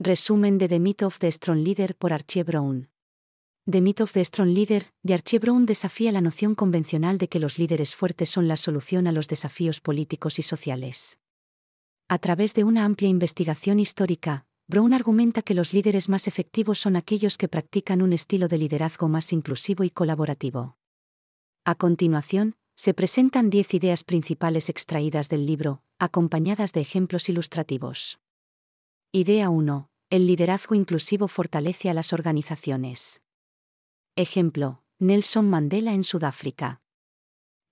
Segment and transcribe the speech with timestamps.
[0.00, 2.88] Resumen de The Myth of the Strong Leader por Archie Brown.
[3.68, 7.40] The Myth of the Strong Leader, de Archie Brown desafía la noción convencional de que
[7.40, 11.18] los líderes fuertes son la solución a los desafíos políticos y sociales.
[12.06, 16.94] A través de una amplia investigación histórica, Brown argumenta que los líderes más efectivos son
[16.94, 20.76] aquellos que practican un estilo de liderazgo más inclusivo y colaborativo.
[21.64, 28.20] A continuación, se presentan 10 ideas principales extraídas del libro, acompañadas de ejemplos ilustrativos.
[29.10, 29.87] Idea 1.
[30.10, 33.20] El liderazgo inclusivo fortalece a las organizaciones.
[34.16, 36.80] Ejemplo, Nelson Mandela en Sudáfrica.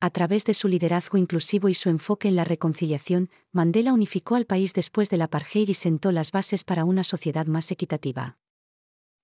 [0.00, 4.44] A través de su liderazgo inclusivo y su enfoque en la reconciliación, Mandela unificó al
[4.44, 8.36] país después del apartheid y sentó las bases para una sociedad más equitativa.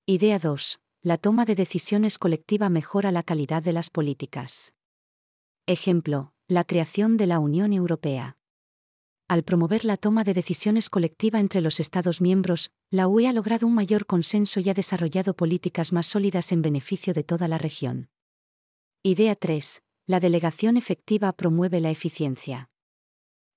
[0.06, 0.80] Idea 2.
[1.02, 4.72] La toma de decisiones colectiva mejora la calidad de las políticas.
[5.66, 8.38] Ejemplo, la creación de la Unión Europea.
[9.32, 13.66] Al promover la toma de decisiones colectiva entre los Estados miembros, la UE ha logrado
[13.66, 18.10] un mayor consenso y ha desarrollado políticas más sólidas en beneficio de toda la región.
[19.02, 19.82] Idea 3.
[20.06, 22.68] La delegación efectiva promueve la eficiencia.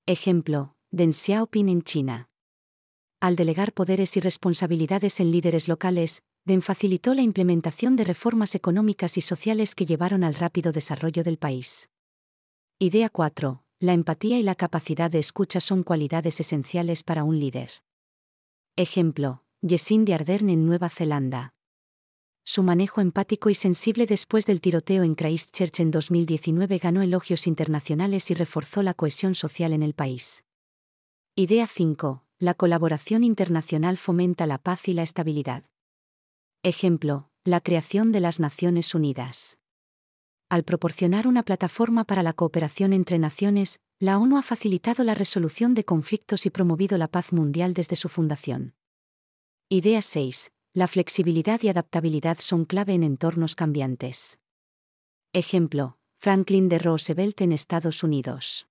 [0.06, 2.30] Ejemplo, Deng Xiaoping en China.
[3.20, 9.18] Al delegar poderes y responsabilidades en líderes locales, Deng facilitó la implementación de reformas económicas
[9.18, 11.90] y sociales que llevaron al rápido desarrollo del país.
[12.80, 17.70] Idea 4 la empatía y la capacidad de escucha son cualidades esenciales para un líder.
[18.76, 21.54] Ejemplo, de Ardern en Nueva Zelanda.
[22.44, 28.30] Su manejo empático y sensible después del tiroteo en Christchurch en 2019 ganó elogios internacionales
[28.30, 30.44] y reforzó la cohesión social en el país.
[31.36, 32.24] Idea 5.
[32.38, 35.64] La colaboración internacional fomenta la paz y la estabilidad.
[36.62, 39.58] Ejemplo, la creación de las Naciones Unidas.
[40.48, 45.74] Al proporcionar una plataforma para la cooperación entre naciones, la ONU ha facilitado la resolución
[45.74, 48.76] de conflictos y promovido la paz mundial desde su fundación.
[49.70, 50.52] Idea 6.
[50.74, 54.38] La flexibilidad y adaptabilidad son clave en entornos cambiantes.
[55.34, 58.68] Ejemplo, Franklin de Roosevelt en Estados Unidos.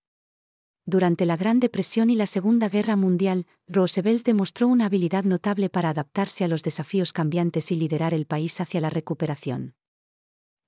[0.86, 5.88] Durante la Gran Depresión y la Segunda Guerra Mundial, Roosevelt demostró una habilidad notable para
[5.88, 9.74] adaptarse a los desafíos cambiantes y liderar el país hacia la recuperación.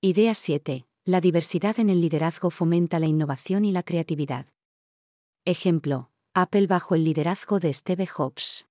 [0.01, 4.47] Idea 7 la diversidad en el liderazgo fomenta la innovación y la creatividad.
[5.45, 8.65] Ejemplo, Apple bajo el liderazgo de Steve Jobs.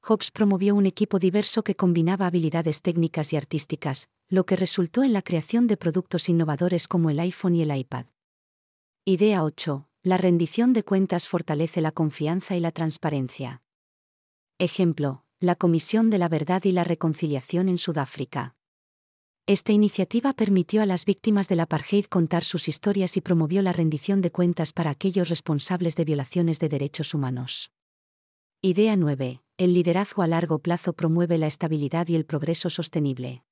[0.00, 5.12] Jobs promovió un equipo diverso que combinaba habilidades técnicas y artísticas, lo que resultó en
[5.12, 8.06] la creación de productos innovadores como el iPhone y el iPad.
[9.04, 9.88] Idea 8.
[10.02, 13.62] La rendición de cuentas fortalece la confianza y la transparencia.
[14.58, 18.56] Ejemplo, la Comisión de la Verdad y la Reconciliación en Sudáfrica.
[19.46, 24.22] Esta iniciativa permitió a las víctimas del apartheid contar sus historias y promovió la rendición
[24.22, 27.70] de cuentas para aquellos responsables de violaciones de derechos humanos.
[28.62, 29.42] Idea 9.
[29.58, 33.44] El liderazgo a largo plazo promueve la estabilidad y el progreso sostenible.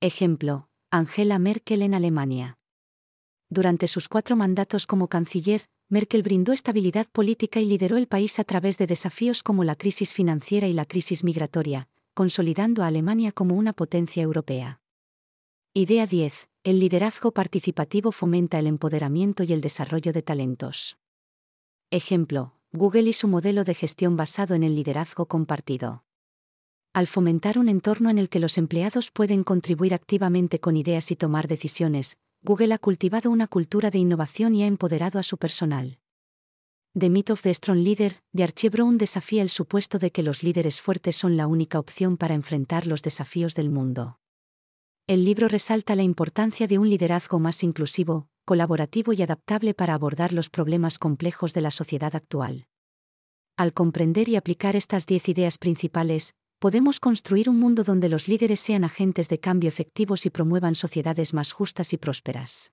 [0.00, 2.58] Ejemplo, Angela Merkel en Alemania.
[3.48, 8.44] Durante sus cuatro mandatos como canciller, Merkel brindó estabilidad política y lideró el país a
[8.44, 13.54] través de desafíos como la crisis financiera y la crisis migratoria, consolidando a Alemania como
[13.54, 14.80] una potencia europea.
[15.78, 16.48] Idea 10.
[16.64, 20.96] El liderazgo participativo fomenta el empoderamiento y el desarrollo de talentos.
[21.90, 26.02] Ejemplo, Google y su modelo de gestión basado en el liderazgo compartido.
[26.94, 31.16] Al fomentar un entorno en el que los empleados pueden contribuir activamente con ideas y
[31.16, 35.98] tomar decisiones, Google ha cultivado una cultura de innovación y ha empoderado a su personal.
[36.98, 40.42] The Myth of the Strong Leader, de Archie Brown desafía el supuesto de que los
[40.42, 44.16] líderes fuertes son la única opción para enfrentar los desafíos del mundo.
[45.08, 50.32] El libro resalta la importancia de un liderazgo más inclusivo, colaborativo y adaptable para abordar
[50.32, 52.66] los problemas complejos de la sociedad actual.
[53.56, 58.58] Al comprender y aplicar estas diez ideas principales, podemos construir un mundo donde los líderes
[58.58, 62.72] sean agentes de cambio efectivos y promuevan sociedades más justas y prósperas.